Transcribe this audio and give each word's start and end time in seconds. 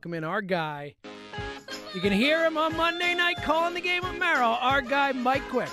Welcome 0.00 0.14
in 0.14 0.24
our 0.24 0.40
guy. 0.40 0.94
You 1.94 2.00
can 2.00 2.10
hear 2.10 2.42
him 2.46 2.56
on 2.56 2.74
Monday 2.74 3.14
night 3.14 3.36
calling 3.42 3.74
the 3.74 3.82
game 3.82 4.02
with 4.02 4.18
Merrill. 4.18 4.56
Our 4.58 4.80
guy, 4.80 5.12
Mike 5.12 5.46
Quick. 5.50 5.68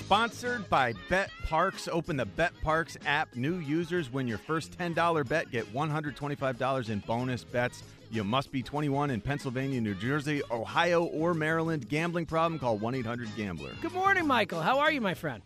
Sponsored 0.00 0.68
by 0.68 0.92
Bet 1.08 1.30
Parks. 1.46 1.88
Open 1.88 2.18
the 2.18 2.26
BetParx 2.26 2.98
app. 3.06 3.34
New 3.36 3.56
users 3.56 4.12
win 4.12 4.28
your 4.28 4.36
first 4.36 4.76
$10 4.76 5.26
bet. 5.26 5.50
Get 5.50 5.64
$125 5.72 6.90
in 6.90 6.98
bonus 6.98 7.42
bets. 7.42 7.82
You 8.10 8.22
must 8.22 8.52
be 8.52 8.62
21 8.62 9.10
in 9.12 9.22
Pennsylvania, 9.22 9.80
New 9.80 9.94
Jersey, 9.94 10.42
Ohio, 10.50 11.04
or 11.04 11.32
Maryland. 11.32 11.88
Gambling 11.88 12.26
problem? 12.26 12.58
Call 12.58 12.76
1 12.76 12.96
800 12.96 13.34
Gambler. 13.34 13.72
Good 13.80 13.94
morning, 13.94 14.26
Michael. 14.26 14.60
How 14.60 14.80
are 14.80 14.92
you, 14.92 15.00
my 15.00 15.14
friend? 15.14 15.42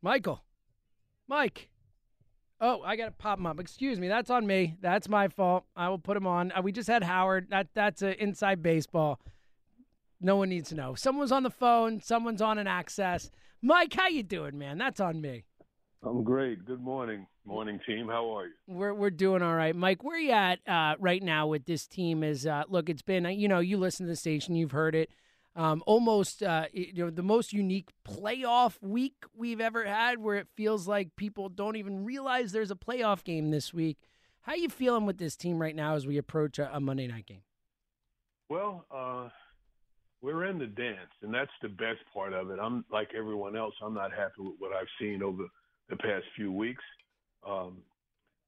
Michael. 0.00 0.42
Mike. 1.28 1.68
Oh, 2.60 2.82
I 2.82 2.96
got 2.96 3.06
to 3.06 3.10
pop 3.10 3.38
him 3.38 3.46
up. 3.46 3.60
Excuse 3.60 3.98
me. 3.98 4.08
That's 4.08 4.30
on 4.30 4.46
me. 4.46 4.76
That's 4.80 5.08
my 5.08 5.28
fault. 5.28 5.64
I 5.76 5.88
will 5.88 5.98
put 5.98 6.16
him 6.16 6.26
on. 6.26 6.52
Uh, 6.52 6.62
we 6.62 6.72
just 6.72 6.88
had 6.88 7.02
Howard. 7.02 7.48
That 7.50 7.68
That's 7.74 8.02
uh, 8.02 8.14
inside 8.18 8.62
baseball. 8.62 9.20
No 10.20 10.36
one 10.36 10.48
needs 10.48 10.70
to 10.70 10.74
know. 10.74 10.94
Someone's 10.94 11.32
on 11.32 11.42
the 11.42 11.50
phone. 11.50 12.00
Someone's 12.00 12.40
on 12.40 12.58
an 12.58 12.66
access. 12.66 13.30
Mike, 13.60 13.92
how 13.92 14.08
you 14.08 14.22
doing, 14.22 14.56
man? 14.56 14.78
That's 14.78 15.00
on 15.00 15.20
me. 15.20 15.44
I'm 16.02 16.22
great. 16.22 16.64
Good 16.66 16.80
morning, 16.80 17.26
morning 17.46 17.80
team. 17.86 18.08
How 18.08 18.36
are 18.36 18.46
you? 18.46 18.52
We're 18.66 18.92
we're 18.94 19.10
doing 19.10 19.42
all 19.42 19.54
right, 19.54 19.74
Mike. 19.74 20.04
Where 20.04 20.16
are 20.16 20.20
you 20.20 20.32
at 20.32 20.58
uh, 20.68 20.96
right 20.98 21.22
now 21.22 21.46
with 21.46 21.64
this 21.64 21.86
team? 21.86 22.22
Is 22.22 22.46
uh, 22.46 22.64
look, 22.68 22.90
it's 22.90 23.02
been 23.02 23.24
you 23.24 23.48
know 23.48 23.60
you 23.60 23.78
listen 23.78 24.04
to 24.06 24.10
the 24.10 24.16
station, 24.16 24.54
you've 24.54 24.72
heard 24.72 24.94
it. 24.94 25.10
Um, 25.56 25.84
almost 25.86 26.42
uh, 26.42 26.66
you 26.72 27.04
know 27.04 27.10
the 27.10 27.22
most 27.22 27.52
unique 27.52 27.90
playoff 28.04 28.82
week 28.82 29.14
we've 29.36 29.60
ever 29.60 29.84
had, 29.84 30.18
where 30.18 30.36
it 30.36 30.48
feels 30.56 30.88
like 30.88 31.14
people 31.16 31.48
don't 31.48 31.76
even 31.76 32.04
realize 32.04 32.50
there's 32.50 32.72
a 32.72 32.76
playoff 32.76 33.22
game 33.22 33.50
this 33.50 33.72
week. 33.72 33.98
How 34.42 34.54
you 34.54 34.68
feeling 34.68 35.06
with 35.06 35.18
this 35.18 35.36
team 35.36 35.62
right 35.62 35.74
now 35.74 35.94
as 35.94 36.06
we 36.06 36.18
approach 36.18 36.58
a, 36.58 36.74
a 36.74 36.80
Monday 36.80 37.06
night 37.06 37.26
game? 37.26 37.42
Well, 38.48 38.84
uh, 38.90 39.28
we're 40.20 40.46
in 40.46 40.58
the 40.58 40.66
dance, 40.66 41.10
and 41.22 41.32
that's 41.32 41.50
the 41.62 41.68
best 41.68 42.00
part 42.12 42.32
of 42.32 42.50
it. 42.50 42.58
I'm 42.60 42.84
like 42.90 43.10
everyone 43.16 43.56
else. 43.56 43.74
I'm 43.82 43.94
not 43.94 44.10
happy 44.10 44.40
with 44.40 44.54
what 44.58 44.72
I've 44.72 44.88
seen 45.00 45.22
over 45.22 45.44
the 45.88 45.96
past 45.96 46.24
few 46.34 46.50
weeks. 46.50 46.82
Um, 47.46 47.78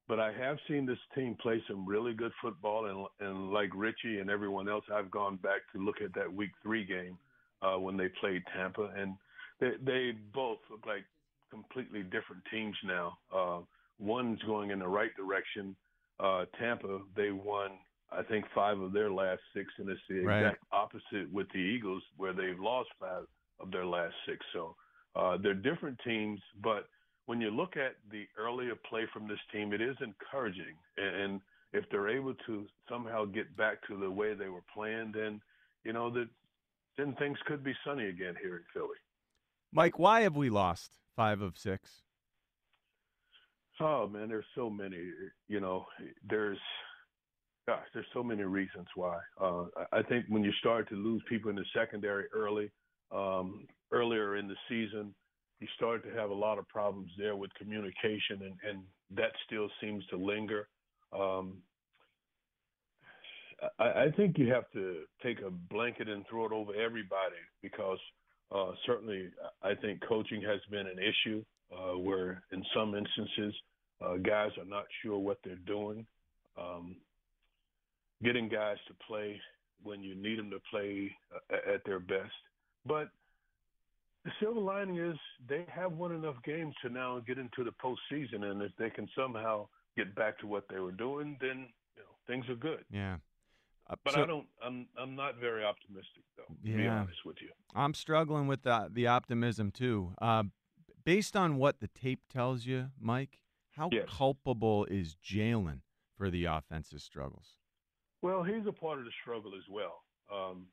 but 0.07 0.19
I 0.19 0.31
have 0.33 0.57
seen 0.67 0.85
this 0.85 0.97
team 1.15 1.35
play 1.41 1.61
some 1.67 1.85
really 1.85 2.13
good 2.13 2.31
football, 2.41 2.85
and 2.85 3.27
and 3.27 3.51
like 3.51 3.69
Ritchie 3.75 4.19
and 4.19 4.29
everyone 4.29 4.69
else, 4.69 4.85
I've 4.93 5.11
gone 5.11 5.37
back 5.37 5.61
to 5.73 5.83
look 5.83 6.01
at 6.01 6.13
that 6.15 6.31
Week 6.31 6.51
Three 6.63 6.85
game 6.85 7.17
uh, 7.61 7.77
when 7.77 7.97
they 7.97 8.09
played 8.19 8.43
Tampa, 8.55 8.93
and 8.95 9.15
they 9.59 9.71
they 9.85 10.11
both 10.33 10.59
look 10.69 10.85
like 10.85 11.05
completely 11.49 12.03
different 12.03 12.43
teams 12.51 12.75
now. 12.83 13.17
Uh, 13.33 13.59
one's 13.99 14.41
going 14.43 14.71
in 14.71 14.79
the 14.79 14.87
right 14.87 15.15
direction. 15.15 15.75
Uh, 16.19 16.45
Tampa, 16.59 17.01
they 17.15 17.31
won, 17.31 17.71
I 18.11 18.23
think, 18.23 18.45
five 18.53 18.79
of 18.79 18.91
their 18.91 19.11
last 19.11 19.41
six, 19.53 19.71
and 19.77 19.89
it's 19.89 20.01
the 20.09 20.25
Right. 20.25 20.39
exact 20.45 20.63
opposite 20.71 21.31
with 21.31 21.47
the 21.53 21.59
Eagles, 21.59 22.03
where 22.17 22.33
they've 22.33 22.59
lost 22.59 22.89
five 22.99 23.25
of 23.59 23.71
their 23.71 23.85
last 23.85 24.15
six. 24.27 24.45
So 24.53 24.75
uh, 25.15 25.37
they're 25.37 25.53
different 25.53 25.99
teams, 26.03 26.39
but 26.61 26.87
when 27.27 27.41
you 27.41 27.51
look 27.51 27.75
at 27.77 27.97
the 28.09 28.25
earlier 28.37 28.73
play 28.89 29.03
from 29.13 29.27
this 29.27 29.39
team, 29.51 29.73
it 29.73 29.81
is 29.81 29.95
encouraging. 30.01 30.75
And 30.97 31.41
if 31.73 31.83
they're 31.91 32.09
able 32.09 32.33
to 32.47 32.65
somehow 32.89 33.25
get 33.25 33.55
back 33.55 33.85
to 33.87 33.97
the 33.97 34.09
way 34.09 34.33
they 34.33 34.47
were 34.47 34.63
playing, 34.73 35.11
then 35.13 35.41
you 35.83 35.93
know 35.93 36.09
that 36.11 36.27
then 36.97 37.13
things 37.19 37.37
could 37.45 37.63
be 37.63 37.73
sunny 37.85 38.07
again 38.07 38.33
here 38.41 38.55
in 38.55 38.63
Philly. 38.73 38.97
Mike, 39.71 39.99
why 39.99 40.21
have 40.21 40.35
we 40.35 40.49
lost 40.49 40.91
five 41.15 41.41
of 41.41 41.57
six? 41.57 42.01
Oh 43.79 44.07
man, 44.07 44.29
there's 44.29 44.45
so 44.55 44.69
many. 44.69 44.97
You 45.49 45.59
know, 45.59 45.85
there's 46.29 46.57
gosh, 47.67 47.85
there's 47.93 48.07
so 48.13 48.23
many 48.23 48.43
reasons 48.43 48.87
why. 48.95 49.19
Uh, 49.39 49.65
I 49.91 50.01
think 50.01 50.25
when 50.29 50.45
you 50.45 50.53
start 50.59 50.87
to 50.89 50.95
lose 50.95 51.21
people 51.27 51.49
in 51.49 51.57
the 51.57 51.65
secondary 51.75 52.25
early, 52.33 52.71
um, 53.11 53.67
earlier 53.91 54.37
in 54.37 54.47
the 54.47 54.55
season, 54.69 55.13
you 55.59 55.67
start 55.75 56.03
to 56.03 56.11
have 56.19 56.29
a 56.29 56.33
lot 56.33 56.59
of 56.59 56.67
problems 56.67 57.11
there 57.17 57.35
with 57.35 57.53
communication, 57.55 58.41
and, 58.41 58.55
and 58.67 58.83
that 59.15 59.31
still 59.45 59.69
seems 59.81 60.05
to 60.07 60.17
linger. 60.17 60.67
Um, 61.17 61.53
I, 63.79 63.85
I 63.85 64.11
think 64.15 64.37
you 64.37 64.51
have 64.53 64.69
to 64.73 65.01
take 65.23 65.39
a 65.41 65.49
blanket 65.49 66.07
and 66.07 66.25
throw 66.29 66.45
it 66.45 66.51
over 66.51 66.73
everybody 66.75 67.41
because 67.61 67.99
uh, 68.51 68.71
certainly 68.85 69.29
I 69.63 69.73
think 69.75 70.01
coaching 70.07 70.41
has 70.43 70.59
been 70.69 70.87
an 70.87 70.99
issue 70.99 71.43
uh, 71.71 71.97
where 71.97 72.43
in 72.51 72.63
some 72.75 72.95
instances 72.95 73.53
uh, 74.01 74.17
guys 74.17 74.51
are 74.57 74.65
not 74.65 74.85
sure 75.01 75.17
what 75.17 75.39
they're 75.43 75.55
doing. 75.65 76.05
Um, 76.57 76.95
getting 78.23 78.49
guys 78.49 78.77
to 78.87 78.93
play 79.07 79.39
when 79.83 80.01
you 80.01 80.15
need 80.15 80.39
them 80.39 80.49
to 80.49 80.59
play 80.71 81.11
uh, 81.33 81.73
at 81.73 81.83
their 81.85 81.99
best. 81.99 82.33
But 82.85 83.09
the 84.27 84.33
silver 84.41 84.59
lining 84.59 84.97
is 84.97 85.15
they 85.47 85.65
have 85.69 85.93
won 85.93 86.11
enough 86.13 86.35
games 86.43 86.75
to 86.83 86.89
now 86.89 87.19
get 87.25 87.37
into 87.37 87.63
the 87.63 87.71
postseason, 87.71 88.43
and 88.43 88.61
if 88.61 88.71
they 88.77 88.89
can 88.89 89.07
somehow 89.17 89.67
get 89.95 90.13
back 90.15 90.37
to 90.39 90.47
what 90.47 90.65
they 90.69 90.79
were 90.79 90.91
doing, 90.91 91.37
then 91.39 91.69
you 91.95 92.01
know 92.03 92.09
things 92.27 92.43
are 92.49 92.55
good. 92.55 92.83
Yeah. 92.91 93.17
Uh, 93.89 93.95
But 94.03 94.15
so- 94.15 94.23
I 94.23 94.25
don't. 94.27 94.47
I'm. 94.61 94.87
I'm 94.99 95.15
not 95.15 95.37
very 95.37 95.63
optimistic, 95.63 96.23
though. 96.35 96.43
To 96.53 96.61
be 96.77 96.83
Yeah. 96.83 96.99
honest 97.01 97.23
with 97.25 97.37
you. 97.41 97.49
I'm 97.73 97.93
struggling 97.93 98.47
with 98.47 98.63
the, 98.63 98.89
the 98.91 99.07
optimism 99.07 99.71
too. 99.71 100.13
Uh, 100.21 100.43
based 101.05 101.37
on 101.37 101.55
what 101.55 101.79
the 101.79 101.87
tape 101.87 102.27
tells 102.29 102.65
you, 102.65 102.89
Mike, 102.99 103.39
how 103.77 103.87
Yes. 103.93 104.09
culpable 104.09 104.83
is 104.85 105.15
Jalen 105.15 105.79
for 106.17 106.29
the 106.29 106.43
offensive 106.45 106.99
struggles? 107.01 107.55
Well, 108.21 108.43
he's 108.43 108.65
a 108.67 108.73
part 108.73 108.99
of 108.99 109.05
the 109.05 109.11
struggle 109.21 109.53
as 109.55 109.63
well. 109.69 110.03
Um, 110.29 110.67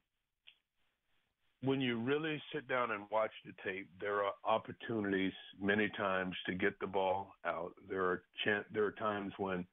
when 1.65 1.81
you 1.81 1.99
really 1.99 2.41
sit 2.53 2.69
down 2.69 2.91
and 2.91 3.05
watch 3.11 3.31
the 3.45 3.53
tape, 3.65 3.89
there 4.01 4.23
are 4.25 4.33
opportunities 4.45 5.33
many 5.61 5.89
times 5.97 6.35
to 6.47 6.55
get 6.55 6.79
the 6.81 6.87
ball 6.87 7.33
out. 7.45 7.73
There 7.89 8.05
are 8.05 8.23
chan- 8.45 8.65
there 8.73 8.85
are 8.85 8.93
times 8.93 9.33
when, 9.39 9.67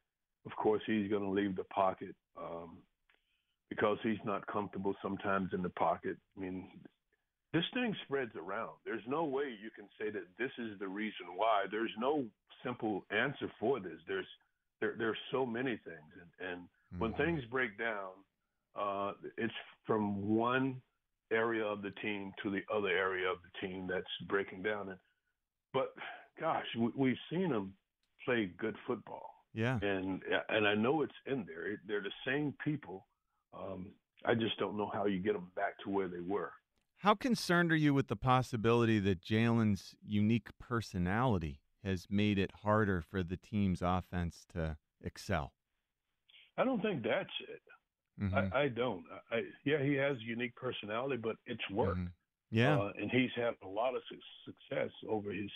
of 0.45 0.55
course, 0.55 0.81
he's 0.85 1.09
going 1.09 1.23
to 1.23 1.29
leave 1.29 1.55
the 1.55 1.63
pocket 1.65 2.15
um, 2.37 2.77
because 3.69 3.97
he's 4.03 4.23
not 4.25 4.45
comfortable 4.47 4.95
sometimes 5.01 5.53
in 5.53 5.61
the 5.61 5.69
pocket. 5.69 6.17
I 6.37 6.39
mean, 6.39 6.67
this 7.53 7.65
thing 7.73 7.95
spreads 8.05 8.35
around. 8.35 8.71
There's 8.85 9.03
no 9.07 9.25
way 9.25 9.45
you 9.61 9.69
can 9.75 9.87
say 9.99 10.09
that 10.11 10.27
this 10.37 10.51
is 10.57 10.79
the 10.79 10.87
reason 10.87 11.35
why. 11.35 11.65
There's 11.69 11.91
no 11.99 12.25
simple 12.63 13.05
answer 13.11 13.51
for 13.59 13.79
this. 13.79 13.99
There's 14.07 14.27
there 14.79 14.95
there's 14.97 15.17
so 15.31 15.45
many 15.45 15.77
things, 15.77 16.11
and 16.19 16.49
and 16.49 16.61
when 16.97 17.13
Mhm. 17.13 17.17
things 17.17 17.45
break 17.45 17.77
down, 17.77 18.11
uh, 18.75 19.13
it's 19.37 19.53
from 19.85 20.27
one 20.35 20.81
area 21.31 21.65
of 21.65 21.81
the 21.81 21.91
team 22.01 22.31
to 22.43 22.49
the 22.51 22.61
other 22.73 22.89
area 22.89 23.29
of 23.29 23.37
the 23.41 23.67
team 23.67 23.87
that's 23.89 24.05
breaking 24.27 24.63
down. 24.63 24.89
And 24.89 24.99
but 25.73 25.93
gosh, 26.39 26.65
we, 26.77 26.89
we've 26.95 27.17
seen 27.31 27.49
them 27.49 27.73
play 28.25 28.51
good 28.57 28.75
football, 28.85 29.29
Yeah. 29.53 29.79
and 29.81 30.21
and 30.49 30.67
I 30.67 30.75
know 30.75 31.01
it's 31.01 31.13
in 31.25 31.45
there. 31.47 31.79
They're 31.87 32.01
the 32.01 32.11
same 32.25 32.53
people. 32.63 33.07
Um, 33.53 33.87
I 34.25 34.35
just 34.35 34.57
don't 34.59 34.77
know 34.77 34.89
how 34.93 35.05
you 35.05 35.19
get 35.19 35.33
them 35.33 35.51
back 35.55 35.77
to 35.83 35.89
where 35.89 36.07
they 36.07 36.19
were. 36.19 36.51
How 36.97 37.15
concerned 37.15 37.71
are 37.71 37.75
you 37.75 37.93
with 37.95 38.07
the 38.07 38.15
possibility 38.15 38.99
that 38.99 39.21
Jalen's 39.23 39.95
unique 40.05 40.49
personality 40.59 41.59
has 41.83 42.05
made 42.11 42.37
it 42.37 42.51
harder 42.63 43.01
for 43.01 43.23
the 43.23 43.37
team's 43.37 43.81
offense 43.81 44.45
to 44.53 44.77
excel? 45.03 45.53
I 46.57 46.63
don't 46.63 46.81
think 46.81 47.01
that's 47.01 47.29
it. 47.49 47.61
Mhm. 48.19 48.53
I, 48.53 48.63
I 48.63 48.67
don't. 48.67 49.05
I, 49.31 49.43
yeah, 49.63 49.81
he 49.81 49.93
has 49.95 50.17
a 50.17 50.21
unique 50.21 50.55
personality, 50.55 51.17
but 51.17 51.37
it's 51.45 51.69
work. 51.69 51.97
Mhm. 51.97 52.11
Yeah. 52.51 52.77
uh, 52.77 52.91
and 52.99 53.09
he's 53.09 53.31
had 53.35 53.55
a 53.63 53.67
lot 53.67 53.95
of 53.95 54.01
su- 54.09 54.19
success 54.45 54.91
over 55.07 55.31
his 55.31 55.51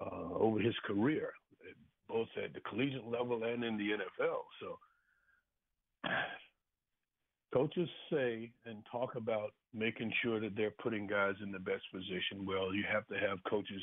uh, 0.00 0.34
over 0.34 0.60
his 0.60 0.78
career, 0.84 1.32
both 2.08 2.28
at 2.36 2.52
the 2.54 2.60
collegiate 2.60 3.04
level 3.06 3.42
and 3.42 3.64
in 3.64 3.76
the 3.76 3.90
NFL. 3.90 4.44
So, 4.60 4.78
coaches 7.52 7.88
say 8.12 8.52
and 8.64 8.84
talk 8.90 9.16
about 9.16 9.52
making 9.74 10.12
sure 10.22 10.38
that 10.40 10.54
they're 10.56 10.70
putting 10.82 11.06
guys 11.06 11.34
in 11.42 11.50
the 11.50 11.58
best 11.58 11.82
position. 11.92 12.46
Well, 12.46 12.72
you 12.74 12.84
have 12.90 13.06
to 13.08 13.18
have 13.18 13.42
coaches 13.48 13.82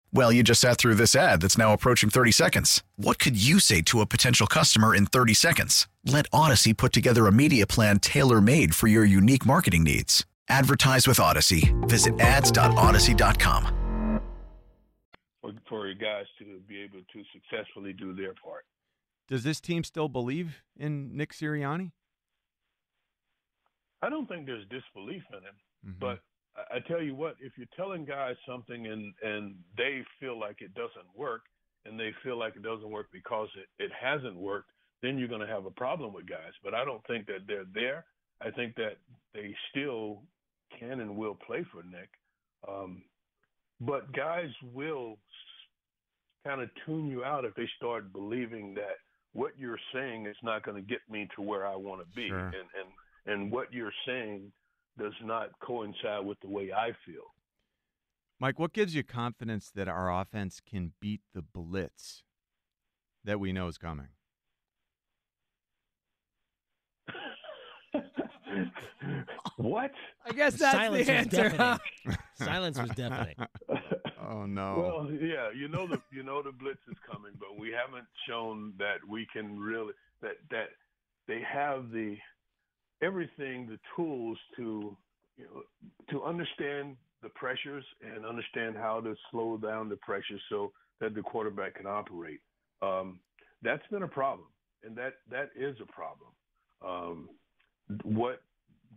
Well, 0.13 0.31
you 0.33 0.43
just 0.43 0.59
sat 0.61 0.77
through 0.77 0.95
this 0.95 1.15
ad 1.15 1.41
that's 1.41 1.57
now 1.57 1.71
approaching 1.73 2.09
30 2.09 2.31
seconds. 2.31 2.83
What 2.97 3.17
could 3.17 3.41
you 3.41 3.59
say 3.59 3.81
to 3.83 4.01
a 4.01 4.05
potential 4.05 4.45
customer 4.45 4.93
in 4.93 5.05
30 5.05 5.33
seconds? 5.33 5.87
Let 6.05 6.29
Audacy 6.31 6.75
put 6.75 6.91
together 6.91 7.27
a 7.27 7.31
media 7.31 7.65
plan 7.65 7.99
tailor 7.99 8.41
made 8.41 8.75
for 8.75 8.87
your 8.87 9.05
unique 9.05 9.45
marketing 9.45 9.83
needs. 9.85 10.25
Advertise 10.49 11.07
with 11.07 11.17
Audacy. 11.17 11.71
Visit 11.87 12.19
ads.audacy.com. 12.19 13.77
for, 15.41 15.53
for 15.69 15.85
your 15.87 15.95
guys 15.95 16.25
to 16.39 16.59
be 16.67 16.81
able 16.81 16.99
to 17.13 17.23
successfully 17.33 17.93
do 17.93 18.13
their 18.13 18.33
part. 18.33 18.65
Does 19.29 19.43
this 19.43 19.61
team 19.61 19.83
still 19.85 20.09
believe 20.09 20.57
in 20.77 21.15
Nick 21.15 21.31
Sirianni? 21.33 21.91
I 24.03 24.09
don't 24.09 24.27
think 24.27 24.45
there's 24.45 24.65
disbelief 24.69 25.23
in 25.31 25.39
him, 25.39 25.55
Mhm. 25.95 25.99
but 25.99 26.19
I, 26.55 26.79
tell 26.87 27.01
you 27.01 27.15
what, 27.15 27.35
if 27.39 27.53
you're 27.57 27.67
telling 27.75 28.05
guys 28.05 28.35
something 28.47 28.87
and 28.87 29.13
and 29.23 29.55
they 29.77 30.01
feel 30.19 30.39
like 30.39 30.61
it 30.61 30.73
doesn't 30.73 31.07
work, 31.15 31.41
and 31.85 31.99
they 31.99 32.11
feel 32.23 32.37
like 32.37 32.55
it 32.55 32.63
doesn't 32.63 32.89
work 32.89 33.07
because 33.11 33.47
it, 33.57 33.83
it 33.83 33.91
hasn't 33.99 34.35
worked, 34.35 34.69
then 35.01 35.17
you're 35.17 35.27
going 35.27 35.41
to 35.41 35.47
have 35.47 35.65
a 35.65 35.71
problem 35.71 36.13
with 36.13 36.27
guys. 36.27 36.53
But 36.63 36.73
I 36.73 36.83
don't 36.85 37.05
think 37.07 37.25
that 37.27 37.47
they're 37.47 37.65
there. 37.73 38.05
I 38.41 38.51
think 38.51 38.75
that 38.75 38.97
they 39.33 39.55
still 39.69 40.23
can 40.79 40.99
and 40.99 41.15
will 41.15 41.35
play 41.47 41.65
for 41.71 41.83
Nick. 41.83 42.09
Um, 42.67 43.03
but 43.79 44.11
guys 44.13 44.49
will 44.73 45.17
kind 46.45 46.61
of 46.61 46.69
tune 46.85 47.07
you 47.07 47.23
out 47.23 47.45
if 47.45 47.53
they 47.55 47.67
start 47.77 48.11
believing 48.11 48.73
that 48.75 48.97
what 49.33 49.51
you're 49.57 49.79
saying 49.93 50.25
is 50.25 50.35
not 50.43 50.63
going 50.63 50.75
to 50.75 50.87
get 50.87 50.99
me 51.09 51.27
to 51.35 51.41
where 51.41 51.65
I 51.65 51.75
want 51.75 52.01
to 52.01 52.15
be, 52.15 52.27
Sure. 52.27 52.39
and 52.39 52.55
and 52.55 52.89
and 53.33 53.51
what 53.51 53.71
you're 53.71 53.93
saying 54.05 54.51
does 54.97 55.13
not 55.23 55.49
coincide 55.61 56.25
with 56.25 56.39
the 56.41 56.49
way 56.49 56.71
I 56.71 56.91
feel. 57.05 57.33
Mike, 58.39 58.57
what 58.59 58.73
gives 58.73 58.95
you 58.95 59.03
confidence 59.03 59.71
that 59.75 59.87
our 59.87 60.11
offense 60.11 60.59
can 60.67 60.93
beat 60.99 61.21
the 61.33 61.41
blitz 61.41 62.23
that 63.23 63.39
we 63.39 63.51
know 63.51 63.67
is 63.67 63.77
coming? 63.77 64.07
what? 69.57 69.91
I 70.25 70.31
guess 70.31 70.55
that's 70.55 70.73
silence 70.75 71.05
the 71.07 71.13
was 71.13 71.27
answer. 71.27 71.49
huh? 71.49 71.77
Silence 72.35 72.79
was 72.79 72.89
deafening. 72.91 73.35
Oh 74.23 74.45
no. 74.45 74.75
Well, 74.77 75.11
yeah, 75.11 75.49
you 75.53 75.67
know 75.67 75.87
the 75.87 75.99
you 76.09 76.23
know 76.23 76.41
the 76.41 76.53
blitz 76.53 76.79
is 76.89 76.95
coming, 77.11 77.33
but 77.37 77.59
we 77.59 77.69
haven't 77.71 78.05
shown 78.29 78.73
that 78.77 78.99
we 79.05 79.27
can 79.33 79.59
really 79.59 79.93
that 80.21 80.35
that 80.51 80.69
they 81.27 81.41
have 81.41 81.91
the 81.91 82.15
everything, 83.01 83.67
the 83.67 83.79
tools 83.95 84.37
to 84.57 84.95
you 85.37 85.45
know 85.45 85.63
to 86.09 86.23
understand 86.23 86.95
the 87.21 87.29
pressures 87.29 87.85
and 88.01 88.25
understand 88.25 88.75
how 88.75 88.99
to 88.99 89.15
slow 89.29 89.57
down 89.57 89.89
the 89.89 89.95
pressures 89.97 90.41
so 90.49 90.71
that 90.99 91.13
the 91.13 91.21
quarterback 91.21 91.75
can 91.75 91.85
operate. 91.85 92.39
Um, 92.81 93.19
that's 93.61 93.85
been 93.91 94.03
a 94.03 94.07
problem, 94.07 94.47
and 94.83 94.95
that 94.97 95.13
that 95.29 95.51
is 95.55 95.75
a 95.81 95.91
problem. 95.91 96.29
Um, 96.85 97.29
what 98.03 98.41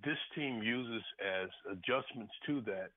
this 0.04 0.18
team 0.34 0.62
uses 0.62 1.02
as 1.20 1.48
adjustments 1.70 2.32
to 2.46 2.60
that 2.62 2.90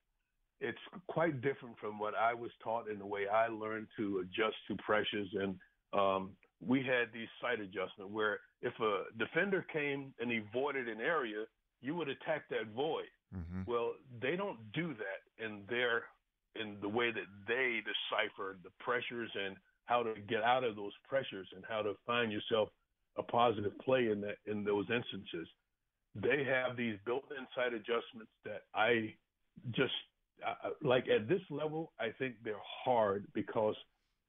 it's 0.60 0.78
quite 1.06 1.40
different 1.40 1.78
from 1.78 1.98
what 1.98 2.14
I 2.14 2.34
was 2.34 2.50
taught 2.62 2.88
in 2.88 2.98
the 2.98 3.06
way 3.06 3.28
I 3.28 3.48
learned 3.48 3.86
to 3.96 4.24
adjust 4.24 4.56
to 4.68 4.76
pressures. 4.84 5.28
And 5.34 5.54
um, 5.92 6.36
we 6.66 6.82
had 6.82 7.12
these 7.12 7.28
sight 7.40 7.60
adjustment 7.60 8.10
where 8.10 8.40
if 8.62 8.78
a 8.80 9.04
defender 9.18 9.62
came 9.72 10.12
and 10.20 10.30
he 10.30 10.40
voided 10.52 10.88
an 10.88 11.00
area, 11.00 11.44
you 11.80 11.94
would 11.94 12.08
attack 12.08 12.48
that 12.50 12.66
void. 12.68 13.08
Mhm. 13.34 13.66
Well, 13.66 13.94
they 14.20 14.36
don't 14.36 14.72
do 14.72 14.94
that 14.94 15.20
in 15.44 15.64
their 15.66 16.04
in 16.54 16.80
the 16.80 16.88
way 16.88 17.12
that 17.12 17.26
they 17.46 17.80
decipher 17.82 18.56
the 18.64 18.70
pressures 18.80 19.30
and 19.36 19.56
how 19.84 20.02
to 20.02 20.14
get 20.22 20.42
out 20.42 20.64
of 20.64 20.74
those 20.74 20.92
pressures 21.06 21.46
and 21.54 21.64
how 21.66 21.82
to 21.82 21.94
find 22.06 22.32
yourself 22.32 22.70
a 23.16 23.22
positive 23.22 23.76
play 23.78 24.10
in 24.10 24.20
that 24.22 24.38
in 24.46 24.64
those 24.64 24.90
instances. 24.90 25.48
They 26.14 26.42
have 26.44 26.76
these 26.76 26.98
built-in 27.04 27.46
sight 27.54 27.74
adjustments 27.74 28.32
that 28.44 28.64
I 28.74 29.14
just 29.70 29.94
I- 30.44 30.72
like 30.80 31.06
at 31.08 31.28
this 31.28 31.42
level. 31.50 31.92
I 31.98 32.10
think 32.12 32.42
they're 32.42 32.58
hard 32.58 33.26
because 33.34 33.76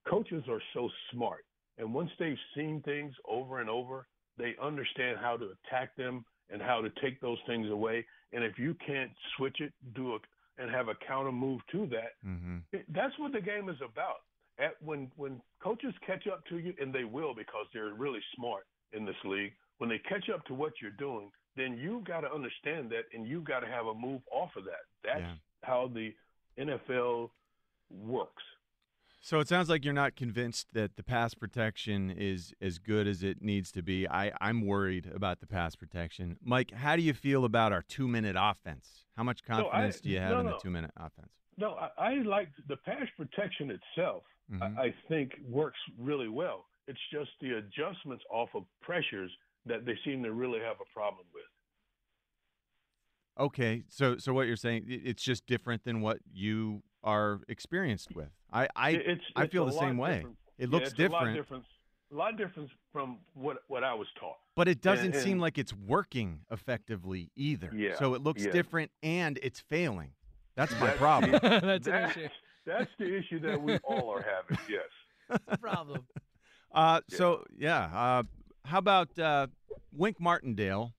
coaches 0.06 0.48
are 0.48 0.62
so 0.74 0.90
smart, 1.12 1.46
and 1.80 1.94
once 1.94 2.12
they've 2.20 2.38
seen 2.56 2.82
things 2.84 3.14
over 3.26 3.60
and 3.60 3.70
over, 3.70 4.06
they 4.38 4.56
understand 4.62 5.18
how 5.20 5.36
to 5.38 5.50
attack 5.66 5.96
them 5.96 6.24
and 6.52 6.62
how 6.62 6.82
to 6.82 6.90
take 7.02 7.20
those 7.22 7.40
things 7.48 7.70
away. 7.70 8.06
And 8.32 8.44
if 8.44 8.60
you 8.60 8.76
can't 8.86 9.12
switch 9.36 9.60
it, 9.62 9.74
do 9.96 10.16
a 10.16 10.20
and 10.58 10.70
have 10.70 10.90
a 10.90 10.96
counter 11.08 11.32
move 11.32 11.62
to 11.72 11.86
that, 11.88 12.22
Mhm. 12.26 12.62
it- 12.74 12.92
that's 12.92 13.18
what 13.18 13.32
the 13.32 13.40
game 13.40 13.70
is 13.70 13.80
about. 13.82 14.24
At 14.58 14.82
when 14.84 15.10
when 15.16 15.42
coaches 15.60 15.98
catch 16.00 16.28
up 16.28 16.46
to 16.48 16.60
you, 16.60 16.76
and 16.82 16.92
they 16.94 17.06
will 17.06 17.34
because 17.34 17.66
they're 17.72 17.94
really 17.94 18.22
smart 18.36 18.68
in 18.92 19.06
this 19.06 19.24
league. 19.24 19.56
When 19.78 19.90
they 19.90 20.00
catch 20.00 20.30
up 20.30 20.46
to 20.48 20.54
what 20.54 20.82
you're 20.82 20.92
doing, 20.92 21.32
then 21.56 21.78
you've 21.78 22.04
got 22.04 22.22
to 22.22 22.34
understand 22.34 22.90
that, 22.90 23.06
and 23.14 23.26
you've 23.26 23.46
got 23.46 23.62
to 23.62 23.68
have 23.68 23.88
a 23.88 23.94
move 23.94 24.22
off 24.32 24.54
of 24.58 24.66
that. 24.66 24.84
That's 25.02 25.22
Yeah. 25.22 25.36
how 25.64 25.88
the 25.88 26.14
NFL 26.58 27.32
works. 27.90 28.44
So 29.22 29.40
it 29.40 29.48
sounds 29.50 29.70
like 29.70 29.84
you're 29.84 29.94
not 29.94 30.16
convinced 30.16 30.68
that 30.74 30.96
the 30.96 31.04
pass 31.04 31.34
protection 31.34 32.10
is 32.10 32.54
as 32.62 32.80
good 32.80 33.06
as 33.06 33.22
it 33.22 33.42
needs 33.42 33.72
to 33.74 33.82
be. 33.84 34.08
I, 34.08 34.32
I'm 34.40 34.66
worried 34.66 35.12
about 35.14 35.42
the 35.42 35.48
pass 35.48 35.76
protection. 35.76 36.38
Mike, 36.42 36.72
how 36.72 36.96
do 36.96 37.02
you 37.02 37.14
feel 37.14 37.44
about 37.44 37.74
our 37.74 37.82
two 37.82 38.08
minute 38.08 38.38
offense? 38.40 39.04
How 39.18 39.24
much 39.24 39.42
No, 39.48 39.56
I- 39.56 39.60
confidence 39.62 40.00
do 40.00 40.10
you 40.10 40.20
have 40.20 40.32
no, 40.32 40.40
in 40.40 40.46
the 40.46 40.58
two 40.62 40.70
minute 40.70 40.92
offense? 40.96 41.32
No, 41.58 41.74
I, 41.74 41.90
I 41.98 42.14
like 42.24 42.50
the 42.70 42.78
pass 42.78 43.08
protection 43.18 43.72
itself. 43.72 44.24
Mhm. 44.52 44.78
I, 44.78 44.84
I 44.86 44.96
think 45.10 45.34
works 45.48 45.80
really 45.98 46.30
well. 46.30 46.66
It's 46.88 47.00
just 47.12 47.30
the 47.42 47.58
adjustments 47.58 48.24
off 48.32 48.50
of 48.56 48.64
pressures 48.82 49.30
that 49.66 49.86
they 49.86 49.96
seem 50.06 50.24
to 50.24 50.32
really 50.32 50.60
have 50.60 50.78
a 50.82 50.90
problem 50.94 51.26
with. 51.34 51.44
Okay, 53.38 53.84
so 53.90 54.18
so 54.18 54.34
what 54.34 54.48
you're 54.48 54.56
saying, 54.56 54.86
it's 54.88 55.24
just 55.24 55.46
different 55.46 55.84
than 55.84 56.02
what 56.02 56.20
you 56.34 56.82
are 57.04 57.40
experienced 57.48 58.14
with. 58.16 58.30
I 58.52 58.68
I, 58.76 58.90
it's, 58.92 59.24
I 59.36 59.48
feel 59.48 59.64
a 59.68 59.72
the 59.72 59.80
same 59.80 59.98
way. 59.98 60.16
different. 60.18 60.38
It 60.58 60.70
Yeah, 60.70 60.76
looks 60.76 60.90
it's 60.92 61.00
A 61.00 61.04
lot 61.04 61.10
different, 61.20 61.36
different, 61.38 61.64
a 62.12 62.16
lot 62.16 62.38
different 62.38 62.70
from 62.92 63.20
what 63.34 63.58
what 63.68 63.84
I 63.84 63.94
was 63.94 64.08
taught. 64.20 64.38
but 64.56 64.68
it 64.68 64.82
doesn't 64.82 65.14
and- 65.14 65.24
seem 65.24 65.34
and- 65.34 65.42
like 65.42 65.58
it's 65.58 65.74
working 65.74 66.42
effectively 66.52 67.32
either. 67.36 67.72
Yeah, 67.74 67.96
So 67.98 68.14
it 68.14 68.22
looks 68.22 68.44
yeah. 68.46 68.52
different 68.52 68.92
and 69.04 69.40
it's 69.42 69.60
failing. 69.62 70.12
That's 70.56 70.74
my 70.74 70.88
That's 70.88 70.98
problem. 70.98 71.32
the- 71.32 71.40
That's 71.64 71.88
an 71.88 72.10
issue. 72.10 72.28
That's 72.66 72.92
the 73.00 73.16
issue 73.18 73.40
that 73.42 73.62
we 73.62 73.78
all 73.78 74.10
are 74.12 74.22
having. 74.24 74.58
Yes. 74.70 74.84
That's 75.30 75.46
the 75.48 75.58
problem. 75.58 76.06
Uh, 76.72 77.02
so 77.08 77.44
yeah, 77.58 77.84
uh, 77.94 78.24
how 78.66 78.80
about 78.80 79.18
uh, 79.18 79.48
Wink 79.94 80.20
Martindale? 80.20 80.94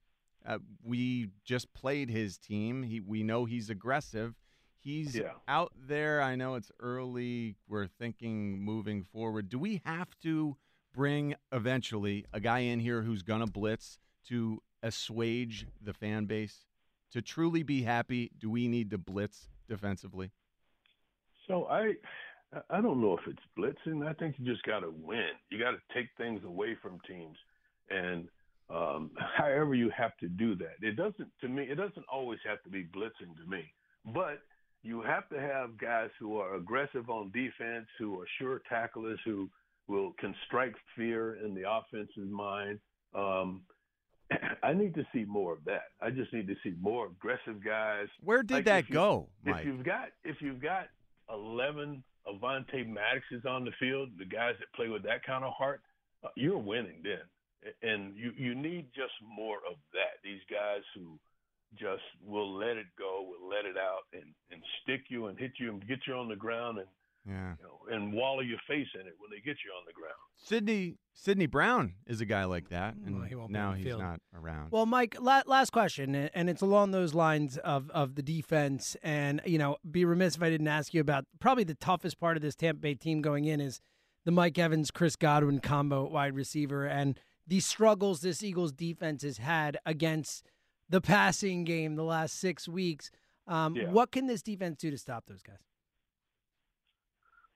Uh, 0.47 0.59
we 0.83 1.29
just 1.45 1.73
played 1.75 2.09
his 2.09 2.39
team. 2.39 2.83
He, 2.83 3.01
we 3.01 3.23
know 3.23 3.45
he's 3.45 3.69
aggressive. 3.71 4.35
He's 4.83 5.17
Yeah. 5.17 5.35
out 5.47 5.73
there. 5.77 6.23
I 6.23 6.37
know 6.37 6.55
it's 6.55 6.73
early. 6.81 7.57
We're 7.69 7.87
thinking 7.87 8.61
moving 8.61 9.05
forward. 9.05 9.49
Do 9.49 9.59
we 9.59 9.83
have 9.85 10.19
to 10.21 10.57
bring 10.93 11.35
eventually 11.53 12.27
a 12.33 12.41
guy 12.41 12.61
in 12.61 12.81
here 12.81 13.03
who's 13.03 13.23
gonna 13.23 13.47
blitz 13.47 13.99
to 14.29 14.63
assuage 14.83 15.67
the 15.81 15.93
fan 15.93 16.25
base? 16.27 16.67
To 17.11 17.21
truly 17.21 17.63
be 17.63 17.83
happy, 17.83 18.31
do 18.39 18.49
we 18.49 18.69
need 18.69 18.91
to 18.91 18.99
blitz 18.99 19.49
defensively? 19.69 20.31
So 21.47 21.67
I, 21.67 21.95
I 22.71 22.81
don't 22.81 23.01
know 23.01 23.17
if 23.19 23.27
it's 23.27 23.43
blitzing. 23.59 24.07
I 24.07 24.13
think 24.15 24.37
you 24.39 24.45
just 24.45 24.63
got 24.63 24.81
to 24.81 24.91
win. 24.91 25.31
You 25.51 25.59
got 25.59 25.73
to 25.73 25.81
take 25.93 26.09
things 26.17 26.43
away 26.45 26.77
from 26.81 27.01
teams, 27.07 27.37
and 27.91 28.29
um, 28.69 29.11
however 29.37 29.75
you 29.75 29.91
have 29.91 30.17
to 30.19 30.29
do 30.29 30.55
that. 30.57 30.77
It 30.81 30.97
doesn't 30.97 31.29
to 31.41 31.49
me. 31.49 31.65
It 31.65 31.75
doesn't 31.75 32.07
always 32.11 32.39
have 32.47 32.63
to 32.63 32.71
be 32.71 32.85
blitzing 32.85 33.37
to 33.43 33.51
me, 33.51 33.65
but 34.15 34.43
you 34.83 35.03
have 35.03 35.29
to 35.29 35.41
have 35.41 35.79
guys 35.79 36.11
who 36.19 36.39
are 36.39 36.55
aggressive 36.55 37.11
on 37.11 37.31
defense, 37.33 37.87
who 37.99 38.19
are 38.21 38.27
sure 38.39 38.63
tacklers, 38.69 39.19
who 39.25 39.49
will 39.89 40.13
can 40.19 40.35
strike 40.47 40.75
fear 40.97 41.37
in 41.45 41.55
the 41.55 41.71
offense's 41.71 42.31
mind. 42.31 42.79
Um, 43.15 43.63
I 44.63 44.73
need 44.73 44.95
to 44.95 45.07
see 45.13 45.25
more 45.25 45.53
of 45.55 45.65
that. 45.65 45.85
I 46.01 46.11
just 46.11 46.33
need 46.33 46.47
to 46.49 46.55
see 46.63 46.75
more 46.81 47.07
aggressive 47.07 47.63
guys. 47.65 48.07
Where 48.23 48.43
did 48.43 48.55
Like, 48.55 48.65
that 48.67 48.89
you- 48.89 48.95
go, 48.95 49.29
If 49.45 49.65
you've 49.65 49.85
got 49.85 50.09
if 50.25 50.41
you've 50.41 50.61
got 50.63 50.89
eleven 51.29 52.03
Avonte 52.27 52.87
Maddoxes 52.87 53.45
on 53.47 53.65
the 53.65 53.73
field, 53.81 54.11
the 54.19 54.25
guys 54.25 54.55
that 54.61 54.73
play 54.75 54.89
with 54.89 55.03
that 55.05 55.25
kind 55.25 55.45
of 55.45 55.53
heart, 55.55 55.81
uh, 56.23 56.29
you're 56.37 56.59
winning 56.59 57.03
then. 57.03 57.23
And 57.83 58.17
you 58.17 58.33
you 58.37 58.55
need 58.55 58.87
just 58.95 59.13
more 59.23 59.59
of 59.69 59.77
that. 59.93 60.23
These 60.25 60.41
guys 60.51 60.83
who 60.95 61.19
just 61.79 62.03
will 62.25 62.53
let 62.57 62.77
it 62.77 62.87
go, 62.99 63.23
will 63.29 63.49
let 63.49 63.65
it 63.65 63.77
out, 63.77 64.03
and 64.13 64.33
and 64.51 64.63
stick 64.83 65.05
you 65.09 65.20
and 65.31 65.39
hit 65.39 65.53
you 65.59 65.71
and 65.71 65.87
get 65.89 66.01
you 66.07 66.15
on 66.15 66.29
the 66.29 66.37
ground 66.37 66.79
and 66.79 66.87
Yeah. 67.27 67.55
you 67.59 67.65
know 67.65 67.79
and 67.95 68.13
wallow 68.13 68.41
your 68.41 68.59
face 68.69 68.87
in 68.95 69.01
it 69.07 69.15
when 69.19 69.31
they 69.31 69.39
get 69.41 69.57
you 69.65 69.71
on 69.73 69.85
the 69.87 69.93
ground. 69.93 70.15
Sidney 70.37 70.97
Sidney 71.13 71.47
Brown 71.47 71.95
is 72.07 72.21
a 72.21 72.25
guy 72.25 72.45
like 72.45 72.69
that, 72.71 72.97
mm, 72.97 73.07
and 73.07 73.17
Well, 73.19 73.25
he 73.27 73.35
won't 73.35 73.51
now 73.51 73.73
he's 73.73 73.85
field. 73.85 74.01
not 74.01 74.21
around. 74.35 74.71
Well, 74.71 74.87
Mike, 74.87 75.17
la- 75.21 75.43
last 75.47 75.71
question, 75.71 76.15
and 76.15 76.49
it's 76.49 76.63
along 76.63 76.93
those 76.93 77.13
lines 77.15 77.59
of, 77.59 77.91
of 77.91 78.15
the 78.15 78.23
defense. 78.23 78.97
And, 79.03 79.41
you 79.45 79.59
know, 79.59 79.77
be 79.91 80.05
remiss 80.07 80.37
if 80.37 80.43
I 80.43 80.49
didn't 80.51 80.69
ask 80.69 80.95
you 80.95 81.01
about 81.03 81.27
probably 81.41 81.65
the 81.65 81.75
toughest 81.75 82.19
part 82.19 82.37
of 82.37 82.43
this 82.43 82.55
Tampa 82.55 82.81
Bay 82.81 82.95
team 82.95 83.21
going 83.21 83.45
in 83.45 83.61
is 83.61 83.81
the 84.25 84.31
Mike 84.31 84.59
Evans, 84.59 84.91
Chris 84.91 85.15
Godwin 85.17 85.61
combo 85.61 86.09
wide 86.09 86.35
receiver 86.35 86.87
and 86.87 87.19
the 87.47 87.61
struggles 87.61 88.21
this 88.23 88.43
Eagles 88.43 88.73
defense 88.73 89.23
has 89.23 89.39
had 89.39 89.77
against 89.85 90.47
the 90.89 91.01
passing 91.01 91.65
game 91.65 91.97
the 91.97 92.05
last 92.05 92.39
six 92.39 92.67
weeks. 92.69 93.11
Um, 93.47 93.77
Yeah. 93.77 93.91
What 93.91 94.13
can 94.13 94.27
this 94.27 94.43
defense 94.43 94.77
do 94.79 94.91
to 94.91 94.99
stop 94.99 95.25
those 95.27 95.43
guys? 95.43 95.59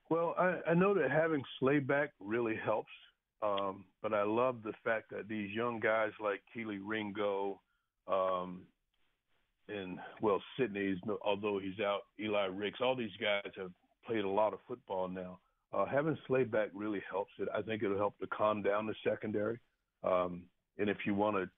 Well, 0.09 0.35
I, 0.37 0.59
I 0.67 0.73
know 0.73 0.93
that 0.93 1.09
having 1.09 1.43
Slay 1.59 1.79
back 1.79 2.11
really 2.19 2.55
helps, 2.55 2.91
um, 3.41 3.85
but 4.01 4.13
I 4.13 4.23
love 4.23 4.61
the 4.63 4.73
fact 4.83 5.09
that 5.11 5.27
these 5.27 5.51
young 5.51 5.79
guys 5.79 6.11
like 6.19 6.41
Kelee 6.55 6.79
Ringo, 6.83 7.59
um, 8.07 8.61
and 9.67 9.97
well, 10.21 10.41
Sidney's 10.57 10.99
although 11.23 11.59
he's 11.59 11.79
out, 11.79 12.01
Eli 12.19 12.45
Ricks, 12.45 12.79
all 12.81 12.95
these 12.95 13.15
guys 13.19 13.51
have 13.57 13.71
played 14.05 14.23
a 14.23 14.29
lot 14.29 14.53
of 14.53 14.59
football 14.67 15.07
now. 15.07 15.39
Uh, 15.73 15.85
having 15.85 16.17
Slay 16.27 16.43
back 16.43 16.69
really 16.73 17.01
helps 17.09 17.31
it. 17.39 17.49
I 17.53 17.63
think 17.63 17.81
it'll 17.81 17.97
help 17.97 18.17
to 18.19 18.27
calm 18.27 18.61
down 18.61 18.85
the 18.85 18.93
secondary. 19.03 19.59
Um, 20.03 20.43
and 20.77 20.89
if 20.89 20.97
you 21.05 21.15
want 21.15 21.35
to 21.37 21.49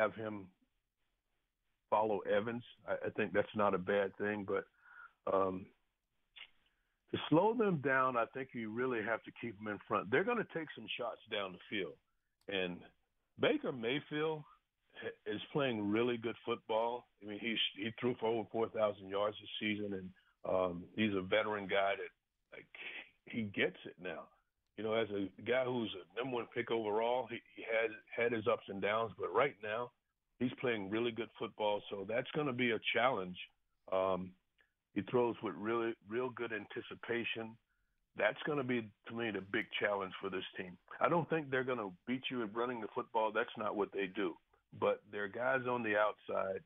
have 0.00 0.14
him 0.14 0.46
follow 1.90 2.20
Evans, 2.20 2.62
I, 2.88 2.92
I 3.06 3.10
think 3.16 3.32
that's 3.32 3.54
not 3.54 3.74
a 3.74 3.78
bad 3.78 4.16
thing. 4.16 4.46
But 4.46 4.64
um, 5.32 5.66
to 7.12 7.18
slow 7.28 7.54
them 7.54 7.82
down, 7.84 8.16
I 8.16 8.24
think 8.32 8.50
you 8.52 8.72
really 8.72 9.02
have 9.02 9.22
to 9.24 9.32
keep 9.40 9.58
them 9.58 9.68
in 9.68 9.78
front. 9.86 10.10
They're 10.10 10.24
going 10.24 10.38
to 10.38 10.58
take 10.58 10.68
some 10.74 10.86
shots 10.96 11.20
down 11.30 11.52
the 11.52 11.58
field, 11.68 11.94
and 12.48 12.78
Baker 13.40 13.72
Mayfield 13.72 14.44
is 15.26 15.40
playing 15.52 15.90
really 15.90 16.16
good 16.16 16.36
football. 16.44 17.06
I 17.22 17.26
mean, 17.28 17.38
he's 17.40 17.58
he 17.76 17.90
threw 18.00 18.14
for 18.20 18.28
over 18.28 18.48
four 18.52 18.68
thousand 18.68 19.08
yards 19.08 19.36
this 19.40 19.50
season, 19.60 19.94
and 19.94 20.08
um, 20.48 20.84
he's 20.96 21.14
a 21.14 21.22
veteran 21.22 21.66
guy 21.66 21.94
that 21.96 22.56
like 22.56 22.66
he 23.26 23.42
gets 23.42 23.76
it 23.84 23.94
now. 24.02 24.24
You 24.76 24.84
know, 24.84 24.94
as 24.94 25.08
a 25.10 25.28
guy 25.42 25.64
who's 25.64 25.94
a 25.94 26.18
number 26.18 26.36
one 26.36 26.46
pick 26.54 26.70
overall, 26.70 27.26
he, 27.28 27.36
he 27.54 27.62
had 27.62 27.90
had 28.16 28.32
his 28.32 28.46
ups 28.46 28.64
and 28.68 28.80
downs, 28.80 29.12
but 29.18 29.34
right 29.34 29.56
now 29.62 29.90
he's 30.40 30.50
playing 30.60 30.90
really 30.90 31.12
good 31.12 31.28
football. 31.38 31.80
So 31.90 32.04
that's 32.08 32.30
going 32.32 32.48
to 32.48 32.52
be 32.52 32.72
a 32.72 32.80
challenge. 32.92 33.36
Um, 33.92 34.32
he 34.94 35.02
throws 35.02 35.36
with 35.42 35.54
really, 35.56 35.92
real 36.08 36.30
good 36.30 36.50
anticipation. 36.52 37.56
That's 38.16 38.38
going 38.44 38.58
to 38.58 38.64
be, 38.64 38.90
to 39.08 39.14
me, 39.14 39.30
the 39.30 39.40
big 39.40 39.66
challenge 39.78 40.12
for 40.20 40.30
this 40.30 40.42
team. 40.56 40.76
I 41.00 41.08
don't 41.08 41.30
think 41.30 41.50
they're 41.50 41.62
going 41.62 41.78
to 41.78 41.92
beat 42.08 42.22
you 42.30 42.42
at 42.42 42.54
running 42.54 42.80
the 42.80 42.88
football. 42.92 43.30
That's 43.32 43.48
not 43.56 43.76
what 43.76 43.92
they 43.92 44.06
do. 44.06 44.34
But 44.80 45.00
their 45.12 45.28
guys 45.28 45.60
on 45.68 45.84
the 45.84 45.94
outside, 45.96 46.60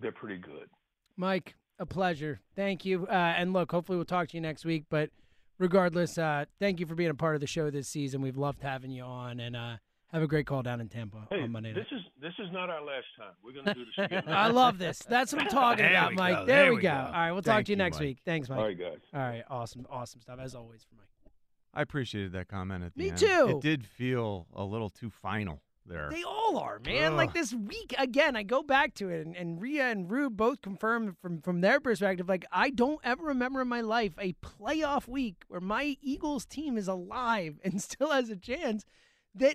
they're 0.00 0.12
pretty 0.12 0.38
good. 0.38 0.68
Mike, 1.16 1.54
a 1.78 1.86
pleasure. 1.86 2.40
Thank 2.56 2.84
you. 2.84 3.06
Uh, 3.06 3.12
and 3.12 3.52
look, 3.52 3.70
hopefully 3.70 3.96
we'll 3.96 4.04
talk 4.04 4.28
to 4.28 4.36
you 4.36 4.40
next 4.40 4.64
week. 4.64 4.84
But 4.90 5.10
regardless, 5.58 6.18
uh, 6.18 6.46
thank 6.58 6.80
you 6.80 6.86
for 6.86 6.94
being 6.94 7.10
a 7.10 7.14
part 7.14 7.34
of 7.34 7.40
the 7.40 7.46
show 7.46 7.70
this 7.70 7.88
season. 7.88 8.20
We've 8.20 8.36
loved 8.36 8.62
having 8.62 8.90
you 8.90 9.04
on, 9.04 9.38
and 9.40 9.56
uh, 9.56 9.76
have 10.12 10.22
a 10.22 10.26
great 10.26 10.46
call 10.46 10.62
down 10.62 10.80
in 10.80 10.88
Tampa 10.88 11.26
Hey, 11.30 11.42
on 11.42 11.52
Monday 11.52 11.72
night. 11.72 11.84
this 11.90 11.98
is 11.98 12.04
this 12.20 12.32
is 12.38 12.52
not 12.52 12.68
our 12.70 12.82
last 12.82 13.06
time. 13.18 13.32
We're 13.44 13.52
going 13.52 13.66
to 13.66 13.74
do 13.74 13.84
this 13.84 13.94
again. 14.04 14.24
I 14.28 14.48
love 14.48 14.78
this. 14.78 14.98
That's 15.08 15.32
what 15.32 15.42
I'm 15.42 15.48
talking 15.48 15.84
There 15.84 15.90
about, 15.92 16.14
Mike. 16.14 16.34
go. 16.36 16.46
There, 16.46 16.56
There 16.64 16.70
we 16.70 16.76
we 16.76 16.82
go. 16.82 16.88
go. 16.90 16.94
All 16.96 17.12
right, 17.12 17.32
we'll 17.32 17.42
talk 17.42 17.64
to 17.64 17.70
you 17.70 17.74
you, 17.74 17.76
next 17.78 17.96
Mike. 17.96 18.02
week. 18.06 18.18
Thanks, 18.24 18.48
Mike. 18.48 18.58
All 18.58 18.64
right, 18.66 18.78
guys. 18.78 18.98
All 19.14 19.20
right, 19.20 19.42
awesome, 19.48 19.86
awesome 19.90 20.20
stuff 20.20 20.38
as 20.40 20.54
always 20.54 20.82
for 20.84 20.96
Mike. 20.96 21.06
I 21.72 21.82
appreciated 21.82 22.32
that 22.32 22.48
comment 22.48 22.82
at 22.84 22.94
the 22.94 23.02
Me 23.02 23.08
end. 23.10 23.18
too. 23.18 23.46
It 23.56 23.60
did 23.60 23.86
feel 23.86 24.48
a 24.54 24.64
little 24.64 24.90
too 24.90 25.08
final 25.10 25.62
there. 25.86 26.08
They 26.10 26.24
all 26.24 26.58
are, 26.58 26.80
man. 26.84 27.14
Like 27.16 27.32
this 27.32 27.54
week 27.54 27.94
again, 27.96 28.34
I 28.34 28.42
go 28.42 28.62
back 28.64 28.94
to 28.94 29.08
it, 29.08 29.24
and, 29.24 29.36
and 29.36 29.60
Rhea 29.62 29.84
and 29.88 30.10
Rube 30.10 30.36
both 30.36 30.60
confirm 30.62 31.16
from 31.22 31.40
from 31.40 31.60
their 31.60 31.78
perspective. 31.78 32.28
Like 32.28 32.44
I 32.50 32.70
don't 32.70 32.98
ever 33.04 33.22
remember 33.24 33.60
in 33.60 33.68
my 33.68 33.80
life 33.82 34.14
a 34.18 34.32
playoff 34.34 35.06
week 35.06 35.44
where 35.46 35.60
my 35.60 35.96
Eagles 36.02 36.44
team 36.44 36.76
is 36.76 36.88
alive 36.88 37.60
and 37.62 37.80
still 37.82 38.10
has 38.10 38.30
a 38.30 38.36
chance. 38.36 38.84
That 39.36 39.54